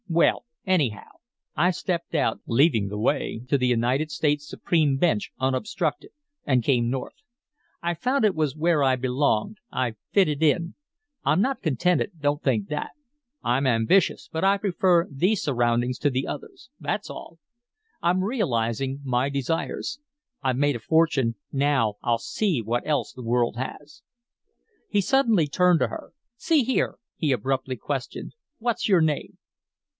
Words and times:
"Well, 0.09 0.43
anyhow, 0.65 1.07
I 1.55 1.69
stepped 1.71 2.15
out, 2.15 2.39
leaving 2.45 2.89
the 2.89 2.97
way 2.97 3.43
to 3.47 3.57
the 3.57 3.67
United 3.67 4.11
States 4.11 4.45
Supreme 4.45 4.97
bench 4.97 5.31
unobstructed, 5.39 6.09
and 6.43 6.63
came 6.63 6.89
North. 6.89 7.21
I 7.81 7.93
found 7.93 8.25
it 8.25 8.35
was 8.35 8.55
where 8.55 8.83
I 8.83 8.97
belonged. 8.97 9.57
I 9.71 9.93
fitted 10.11 10.43
in. 10.43 10.73
I'm 11.23 11.39
not 11.39 11.61
contented 11.61 12.13
don't 12.19 12.41
think 12.43 12.67
that. 12.67 12.91
I'm 13.43 13.65
ambitious, 13.65 14.27
but 14.29 14.43
I 14.43 14.57
prefer 14.57 15.07
these 15.09 15.43
surroundings 15.43 15.97
to 15.99 16.09
the 16.09 16.27
others 16.27 16.69
that's 16.79 17.09
all. 17.09 17.39
I'm 18.01 18.23
realizing 18.23 18.99
my 19.05 19.29
desires. 19.29 19.99
I've 20.41 20.57
made 20.57 20.75
a 20.75 20.79
fortune 20.79 21.35
now 21.53 21.95
I'll 22.01 22.17
see 22.17 22.61
what 22.61 22.85
else 22.85 23.13
the 23.13 23.23
world 23.23 23.55
has." 23.55 24.01
He 24.89 24.99
suddenly 24.99 25.47
turned 25.47 25.79
to 25.79 25.87
her. 25.87 26.11
"See 26.35 26.63
here," 26.63 26.97
he 27.15 27.31
abruptly 27.31 27.77
questioned, 27.77 28.33
"what's 28.57 28.89
your 28.89 28.99
name?" 28.99 29.37